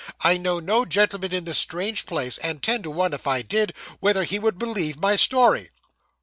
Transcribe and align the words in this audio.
I 0.21 0.37
know 0.37 0.59
no 0.59 0.83
gentleman 0.83 1.31
in 1.31 1.43
this 1.45 1.59
strange 1.59 2.07
place; 2.07 2.39
and 2.39 2.63
ten 2.63 2.81
to 2.81 2.89
one 2.89 3.13
if 3.13 3.27
I 3.27 3.43
did, 3.43 3.71
whether 3.99 4.23
he 4.23 4.39
would 4.39 4.57
believe 4.57 4.97
my 4.97 5.15
story. 5.15 5.69